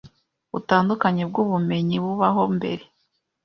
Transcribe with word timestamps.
butandukanye 0.51 1.23
bwubumenyi 1.29 1.95
bubaho 2.03 2.43
mbere 2.55 2.83